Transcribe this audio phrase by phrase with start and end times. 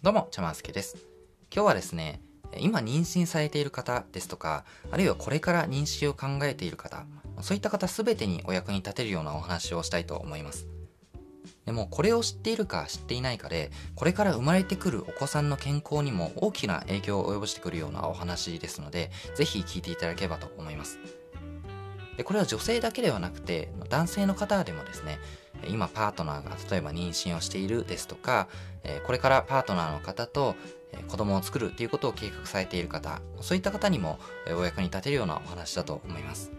[0.00, 0.96] どうも、ちゃますけです。
[1.52, 2.20] 今日はですね、
[2.60, 7.04] 今妊娠されている方ですとか、あるいはこれから妊娠を考えている方、
[7.40, 10.68] そういった方すべてにお役に立てるようなお話をしたいと思います。
[11.66, 21.00] でもこれを知っているか知っていないかで、これから生まれてくるお子さんの健康にも大きな影響を及ぼしてくるようなお話ですので、ぜひ聞いていただければと思います。
[22.16, 25.18] でこれは女性だけではなくて、男性の方でもですね、
[25.66, 28.48] 今パートナーが例えば妊娠をしているですとか、
[29.06, 30.54] これからパートナーの方と
[31.08, 34.18] 子供を作るということを計画されている方、そういった方にも
[34.56, 36.52] お役に立てるようなお話だと思います。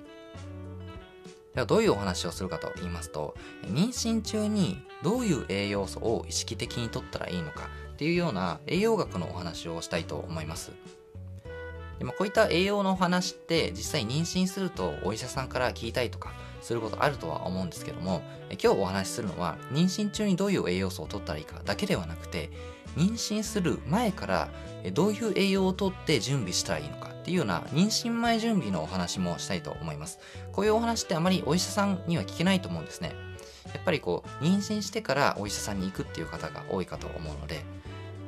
[1.55, 10.71] ではどういうお話をするかと言いますと、妊娠中にどういう栄養素を意識的にとったらいいのかっていうような栄養学のお話をしたいと思います。
[11.97, 16.31] でまあ、こういった栄養のお話って実際妊娠するとお医者さんから聞いたりとか
[16.61, 22.49] することあるとは思うんですけども今日お話しするのは妊娠中にどういう栄養素を取ったらいいかだけではなくて
[22.95, 24.49] 妊娠する前から
[24.93, 30.19] どういう栄養をとって準備したらいいのかっていうような妊娠前準備のお話もしたいと思います。
[30.51, 33.13] こういうお話ってあまりお医者さんには聞けないと思うんですね。
[33.73, 37.63] やっぱりこう妊娠してからお医者さんに行くっていう方が多いかと思うので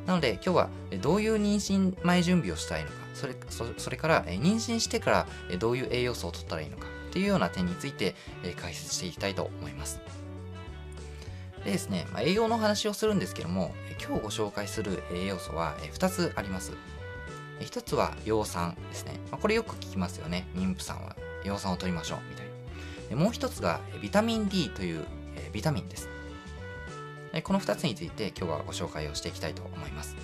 [0.05, 0.69] なので今日は
[1.01, 3.35] どういう妊娠前準備をしたいのかそれ
[3.77, 9.99] それから妊娠してからどういう栄養素を取ったらいいのかっていうような点についてえ解説していきたいと思います。
[11.65, 16.71] でですね、ま、栄養の話をするんですけども、今日ご紹介する栄養素は2つあります。
[17.59, 19.19] 1つは葉酸ですね。
[19.29, 20.47] ま、これよく聞きますよね。
[20.55, 22.45] 妊婦さんは葉酸を取りましょうみたい
[23.11, 23.17] な。
[23.17, 25.03] もう1つがビタミン D という
[25.51, 26.07] ビタミンです。
[27.43, 30.15] この2つについて今日はご紹介をしていきたいと思います。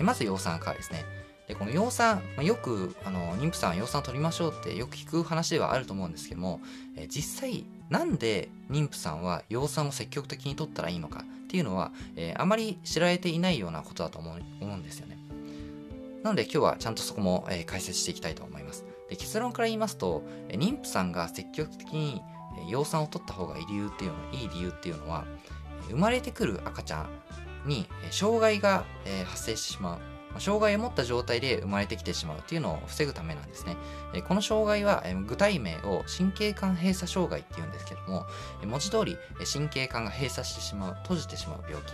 [0.00, 1.04] まず葉酸からですね。
[1.48, 6.60] でこの葉酸、まあ、よくあの妊婦さんは葉酸取りましょうってよく聞く話ではあると思うんですけども、
[6.96, 15.18] え実際なんで妊婦さんは葉酸を積極的に取ったらいいのかっていうのは、えー、あまり知られていないようなことだと思う思うんですよね。
[16.22, 18.84] なので今日はちゃんとそこも、えー、解説していきたいと思います。
[19.10, 22.22] で結論から言いますと、え妊婦さんが積極的に
[22.70, 25.26] 葉酸を取った方がいい理由っていうのいい理由っていうのは
[25.90, 33.76] 生まれてくる赤ちゃんに障害が、えー、発生してしまう障害を持った状態で生まれてきてしまうというのを防ぐためなんですね。
[34.26, 38.26] この障害は具体名を神経管閉鎖障害っていうんですけども、
[38.64, 39.16] 文字通り
[39.52, 41.92] 神経管が閉鎖してしまう、閉じてしまう病気。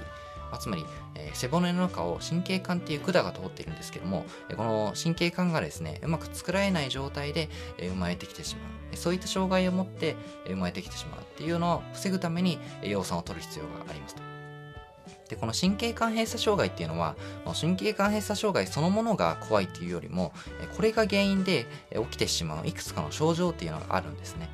[0.59, 0.85] つまり
[1.15, 4.27] え、背骨の中を神経管っていう管が通っているんですけども、
[4.57, 8.63] この神経管がですね、うまく作られない状態でえ生まれてきてしま
[8.93, 8.97] う。
[8.97, 14.30] そういった障害を持ってえ生まれてきてしまうっていうのを防ぐために葉酸を取る必要がありますと。
[15.31, 17.15] で、この神経管閉鎖障害っていうのは、
[17.59, 20.33] 神経管閉鎖障害そのものが怖いっていうよりも、
[20.77, 24.49] これが原因で起きてしまういくつかの症状っていうのがあるんですね。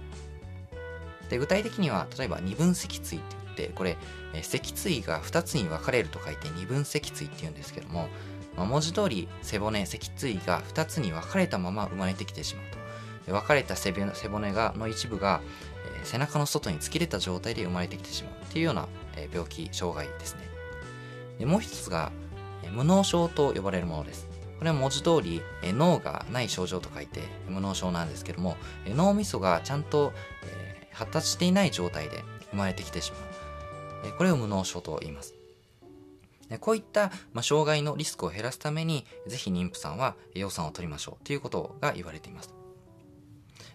[1.30, 3.96] で、具体的には、例えば二分脊椎って言って、これ、
[4.42, 8.08] 脊椎が2つに分かれると書いて二分脊椎っていうんですけども、
[8.54, 13.32] まあ、文字通り背骨、脊椎が2つに分かれたまま生まれてきてしまうと。
[13.32, 15.40] 分かれた背骨がの一部が、
[16.04, 18.86] 背中の外に突き出た状態で生まれてきてしまうっていうような、
[19.32, 20.55] 病気、障害ですね。
[21.38, 22.12] でもう一つが、
[22.72, 24.28] 無脳症と呼ばれるものです。
[24.58, 30.12] これは文字通り、脳がない症状と書いて無脳症なんですけども、脳みそがちゃんと
[30.92, 34.12] 発達していない状態で生まれてきてしまう。
[34.16, 35.34] これを無脳症と言います。
[36.60, 42.54] こういった、ま障害のリスクを減らすために、ぜひ妊婦さんは葉酸を取りましょうということが言われています。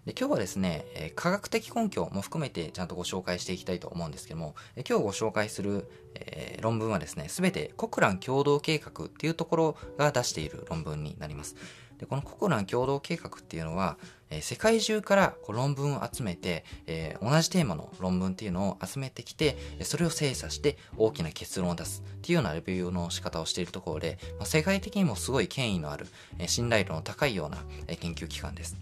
[0.06, 11.56] で今日はですね、え科学的根拠も含めてちゃんとご紹介していきたいと思うんですけども、え今日ご紹介する、えー、論文はですね、すべてコクラン共同計画っていうところが出している論文になります。
[12.00, 13.96] でこのコクラン共同計画っていうのは、
[14.32, 26.08] えー、世界中からこう論文を集めて、えー、同じテーマの論文っていうのを集めてきて、それを精査して大きな結論を出すっていうようなレビューの仕方をしているところで、まあ、世界的にもすごい権威のある、
[26.40, 28.76] え信頼度の高いような、え研究機関です。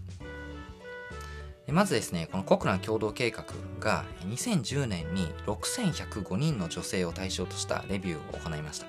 [1.72, 3.46] まずですね、このコクラン共同計画
[3.80, 8.88] が2010年に6105人の女性を対象としたレビューを行いました。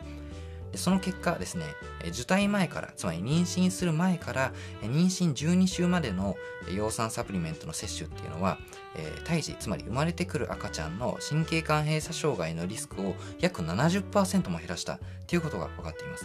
[0.73, 1.65] でその結果ですね、
[2.09, 6.37] 受胎前から、つまり妊娠する前から妊娠12週までの
[6.69, 8.59] 葉酸サプリメントの摂取っていうのは、
[8.95, 16.25] えー、胎児、つまり生まれてくる赤ちゃんの神経管閉鎖障害のリスクを約70%も減らしたっていうことが分かっています。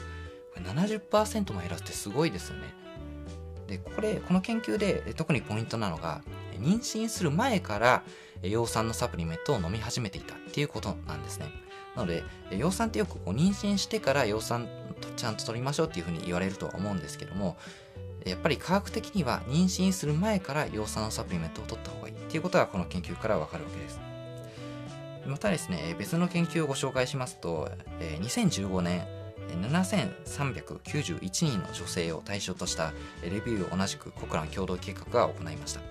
[0.54, 2.74] これ70%も減らすってすごいですよね。
[3.68, 6.22] で、これ、この研究で特にポイントなのが、
[6.60, 8.04] 妊娠する前から
[8.44, 11.48] 葉酸のサプリメントを飲み始めていたっていうことなんですね。
[11.96, 14.68] なので、葉酸ってよくこう妊娠してから葉酸
[15.16, 17.58] ちゃんと取りましょうっていうふうに言われるとは思うんですけども、
[18.26, 24.00] やっぱり科学的には妊娠する前から葉酸のサプリメントを取った方がいいっていうことがこの研究からわかるわけです。
[25.26, 27.70] またですね、別の研究をご紹介しますと、
[28.22, 29.08] 2015年、
[29.62, 32.94] 7391人の女性を対象とした
[33.24, 35.82] レビューを同じくコクラン共同計画が行いました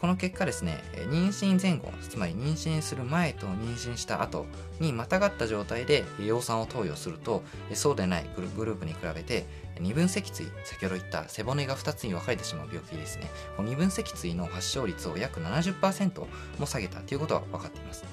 [0.00, 0.78] この結果ですね
[1.10, 4.46] 妊娠前後つまり妊娠する前と妊娠した後
[4.78, 7.42] にまたがった状態で葉酸を投与すると
[7.74, 9.44] そうでないグループに比べて
[9.80, 13.30] 二分脊椎先ほど言った背骨が2つに分かれてしまう病気ですね。
[13.58, 16.26] 二分脊椎の発症率を約70%
[16.58, 18.04] も下げたということが分かっています。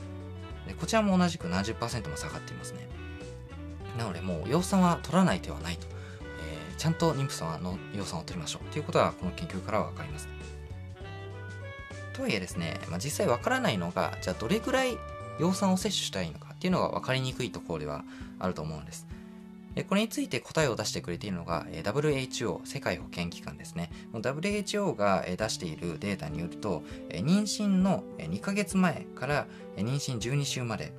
[0.80, 2.88] こちらも同じく70%も下がっていますね。
[3.98, 5.88] なのでもう葉酸は取らない手はないと、
[6.42, 8.72] えー、ちゃんと妊婦さんはの葉酸を取りましょう。
[8.72, 10.28] ということはこの研究からは分かります。
[12.20, 14.98] とはいえですね、まあ、実際分からないのがじゃあどれぐらい
[15.40, 18.04] 葉酸を摂取したいいのかっていうのが分かりにくいところでは
[18.40, 19.08] あると思うんです。
[19.88, 23.90] これについて答えを出してくれているのが WHO 世界保健機関ですね。
[24.12, 30.92] WHO が出しているデータによると妊娠の2ヶ月前から妊娠12週まで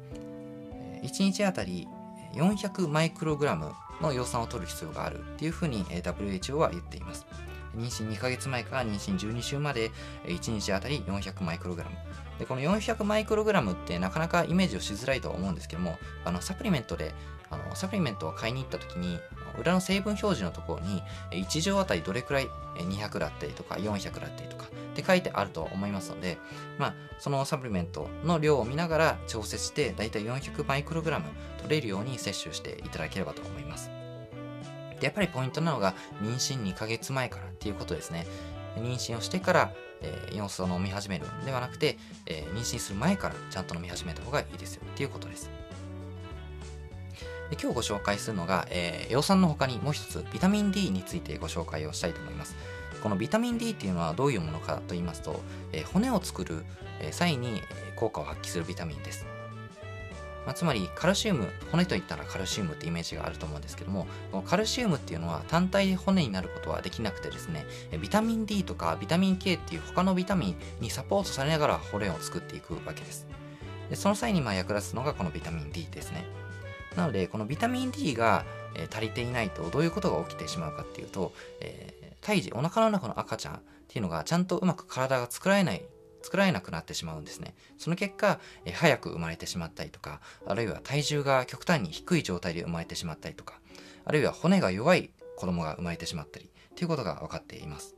[1.02, 1.86] 1日あたり
[2.32, 7.26] 400マイクログラムの葉酸を取る必要があるっていうふうに WHO は言っています。
[7.76, 9.90] 妊娠2ヶ月前から妊娠12週まで
[10.24, 11.96] 1日あたり400マイクログラム
[12.38, 17.14] でこの400マイクログラムってなかなかイメージをしづらいと思うんですけどもあのサプリメントで
[17.50, 19.18] あのサプリメントを買いに行った時に
[19.58, 21.02] 裏の成分表示のところに
[21.32, 26.38] 1錠あたりどれくらい200だったりとか400だったりとかって書いてあると思いますので、
[26.78, 31.26] まあ、そのサプリメントの量を見ながら調節してだいたい400マイクログラム
[31.58, 33.90] 取れるように摂取していただければと思います。
[34.98, 38.26] でやっぱりポイントなのが妊娠2ヶ月前からっていうことですね。
[38.76, 45.50] 妊娠をしてから、えー、ヨンスを飲み始めるんではなくて、えー、妊娠する前からちゃんと飲み始めた方がいいですよっていうことです。
[47.50, 52.56] で今日ご紹介するのが、えー、葉酸の他にもう一つビタミン D についてご紹介をしたいと思います。
[53.02, 55.40] このビタミン D っていうのはどういうものかと言いますと、
[55.72, 56.64] えー、骨を作る、
[57.00, 57.62] え、際に
[57.96, 59.26] 効果を発揮するビタミンです。
[60.46, 64.06] まあ、つまりカルシウム骨といったらカルシウムってイメージがあると思うんですけども
[64.46, 67.66] カルシウムっていうのは単体で骨になることはできなくてですね
[68.00, 73.26] ビタミン D とかビタミン K っていう他のビタミンにサポートされながら骨を作っていくわけです。
[73.90, 76.24] でその際にまあ役立つのがこのビタミン D ですね。
[76.96, 78.44] なのでこのビタミン D が、
[78.92, 85.82] 足りていないとどういうことが起きてしまうかっていうと、えー、胎児お腹の中の赤ちゃんっていうのがちゃんとうまく体が作られない
[86.22, 87.54] 作られなくなってしまうんですね。
[87.78, 93.60] その結果、え早く生まれてしまったりとか、あるいは体重が極端に低い状態で生まれてしまったりとか、
[94.04, 97.94] あるいは骨が弱い子供が生まれてしまったり、ということが分かっています。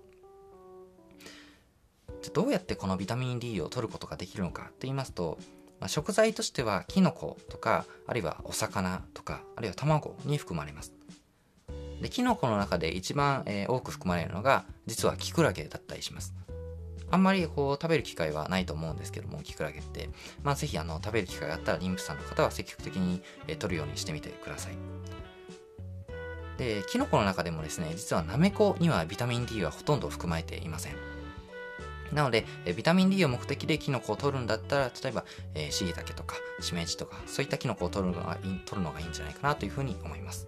[2.23, 5.39] じゃどうやってこのビタミン D を取ることができるのかと言いますと、
[5.81, 10.93] まあ、食材としてはキノコとかあるいはお魚とかあるいは卵に含まれます
[12.01, 16.35] でキノコの中で一番、えー、多く含まれるのが実はキクラゲだったりします
[17.13, 20.09] あんまりこう食べる機会はないと思うんですけどもキクラゲって。
[20.43, 24.73] まあぜひあの食べる機会があったら妊婦さんの方は積極的に、えー、取るようにしてみてください。
[26.59, 30.97] でキノコの中でもですね実はナメコにはビタミン D はほとんど含まれていません。
[32.13, 35.25] なので、えビタミン D を目的でキノコを取るんだったら、例えば、
[35.55, 38.37] えー、シイタケとか、しめじとか、そういったキノコを取るのが
[38.67, 40.47] 取るのがいいんじゃないかなというふうに思います。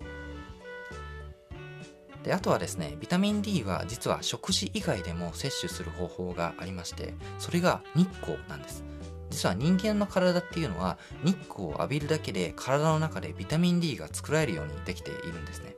[2.24, 8.84] であとはですねビタミン D は実は食事以外でも摂取する方法がありましてそれが日光なんです
[9.30, 15.76] 実は人間の体っていうのは日光を浴びるだけで体の中でビタミン D が作られるようにできているんですね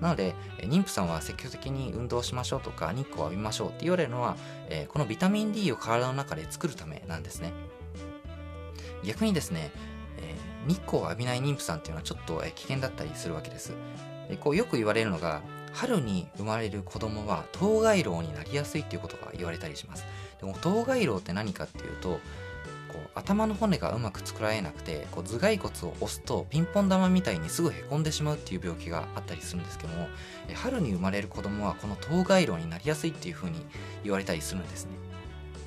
[0.00, 4.36] なので、妊婦さんは積極的に運動しましょうとか、日光を浴びましょうって言われるのは、
[4.88, 7.52] このビタミン D を体の中で作るためなんですね。
[9.04, 9.72] 逆にですね、
[10.66, 13.72] 日光を浴びない妊婦さんっていうのはちょっと危険だったりするわけです。
[14.28, 15.42] でこうよく言われるのが、
[15.72, 20.06] 春に生まれる子供は当該老になりやすいっていうことが言われたりします。
[20.40, 22.20] でも当該老って何かっていうと、
[22.88, 30.08] こう頭の骨がうまく作られなくてこう頭蓋骨を押すとピンポン玉みたいにすぐへこんでしまうっていう病気があったりするんですけども
[30.54, 33.64] 春に生まれる子供はこの頭蓋炉になりやすいっていう風に
[34.04, 34.92] 言われたりするんですね。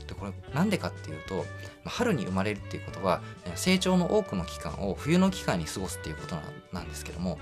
[0.08, 1.46] でこれなんでかっていうと
[1.86, 3.22] 春に生まれるっていうことは
[3.56, 6.36] 成長の多くの期間を冬の期間に過ごすっていうこと
[6.74, 7.38] なんですけども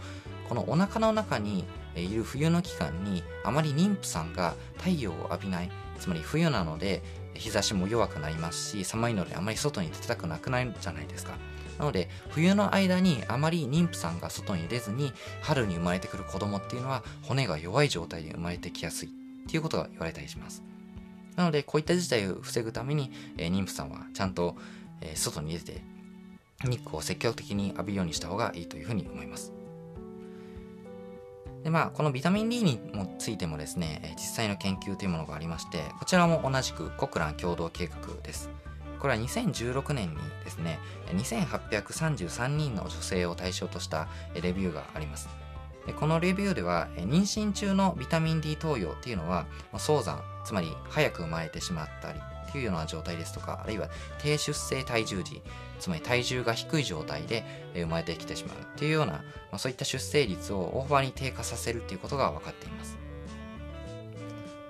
[0.49, 1.63] このお腹の中に
[1.95, 7.03] いる冬の期間にあまり妊婦さんが太陽を浴びないつまり冬なので
[7.35, 11.33] 日差しも弱くなりますし寒いのであまり外に出たくなくなるじゃないですか。
[11.77, 19.11] なので冬の間にあまり妊婦さんが外に出ずに春に生まれてくる子供っていうのは骨が弱い状態で生まれてきやすいっ
[19.49, 20.61] ていうことが言われたりします。
[21.37, 24.57] なのでこういった事態を防ぐために、えー、妊婦さんはちゃんと、
[24.99, 25.81] えー、外に出て
[26.63, 29.58] 日光を積極的に浴びるようにした方がいいというふうに思います。
[31.69, 38.49] でまあ、このビタミン D にもついてもですね、実際の研究というものがありまして、こちらも同じくコクラン共同計画です。
[38.97, 40.79] これは2016年にですね、
[41.13, 45.29] 2833人の女性を対象としたレビューがあります
[45.99, 49.45] このレビューでは妊娠中のビタミン D 投与っていうのは
[49.77, 52.19] 早産つまり早く生まれてしまったり
[52.49, 53.89] っていうような状態ですとかあるいは
[54.21, 55.41] 低出生体重時
[55.79, 59.21] つまり体重が低い状態で生まれてきてしまうっていうような、ま
[59.53, 62.97] あ、そういった出生率を大幅に低下させるっていうことが分かっています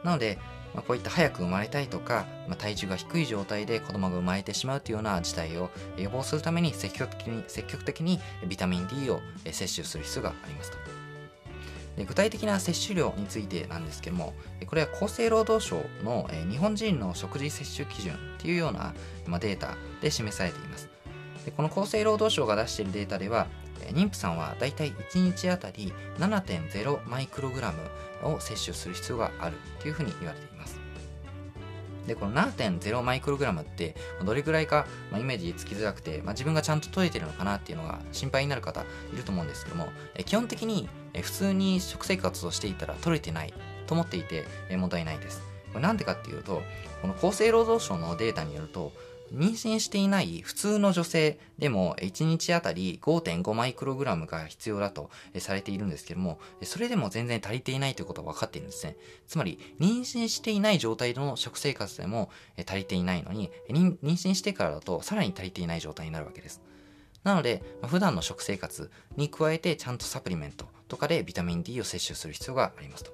[0.03, 0.37] なので、
[0.73, 10.98] まあ、こういった早く生まれたいとか、まあ、体重が低い状態で子供が生まれてしまうというような事態を予防するために積極的に積極的にビタミン D を摂取する必要がありますと。
[11.99, 14.33] で具体的な摂取量についてなんですけども
[14.65, 18.93] これは厚生労働省の日本人の食事摂取基準っていうような
[19.39, 20.89] データで示されています。
[21.43, 23.47] でこの厚生労働省が出しているデータでは
[23.93, 27.73] 妊婦さんはだいたい1日あたり7.0マイクログラ
[28.23, 30.78] ムを摂取する必要があるというふうに言われています。
[32.07, 38.81] でこの7.0マイクログラムってどれぐらいか、まあ、イメージつきづらくて、まあ、自分がちゃんと取れてるのかなっていうのが心配になる方
[39.13, 43.53] いると思うんですけどもえ基本的にえ普通に食生活をしていたら取れてない
[43.87, 45.41] と思っていてえ問題ないです。
[45.69, 46.63] これなんでかっていうと
[47.01, 48.91] この厚生労働省のデータによると
[49.33, 58.95] 妊娠していない普通の女性でも1日あたり5.5マイクログラムが必要だとされているんですけども、それでも全然足りていないということが分かっているんですね。
[59.27, 62.29] つまり、妊娠していない状態の食生活でも
[62.65, 66.61] 足りていないのに、妊娠してからだとさらに足りていない状態になるわけです。
[67.23, 73.11] なので、普段の食生活に加えてちゃんとサプリメントとかでビタミン D を摂取する必要がありますと。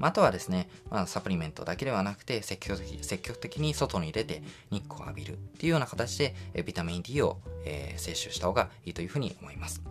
[0.00, 9.82] あとはですね、まあ、サプリメントだけではなくて積極的積極的に外に出て日光を浴びるっていうような形でえビタミン D を、えー、摂取した方がいいというふうに思います。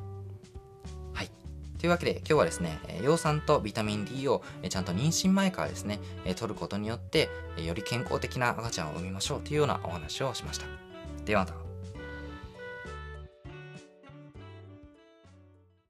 [1.14, 1.32] はい。
[1.80, 6.00] というわけで今日はですね、葉酸とビタミン D をちゃんと妊娠前からですね、
[6.36, 10.66] 取ることによってより健康的な赤ちゃんを産みましょうというようなお話をしました。
[11.26, 11.63] ではまた。